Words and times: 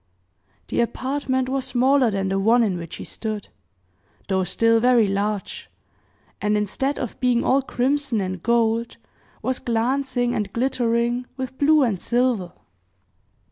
The 0.69 0.81
apartment 0.81 1.47
was 1.47 1.63
smaller 1.65 2.09
than 2.09 2.29
the 2.29 2.39
one 2.39 2.63
in 2.63 2.75
which 2.77 2.95
he 2.95 3.03
stood 3.03 3.49
though 4.29 4.43
still 4.43 4.79
very 4.79 5.05
large, 5.05 5.69
and 6.41 6.57
instead 6.57 6.97
of 6.97 7.19
being 7.19 7.43
all 7.43 7.61
crimson 7.61 8.19
and 8.19 8.41
gold, 8.41 8.97
was 9.43 9.59
glancing 9.59 10.33
and 10.33 10.51
glittering 10.53 11.27
with 11.37 11.55
blue 11.59 11.83
and 11.83 12.01
silver. 12.01 12.51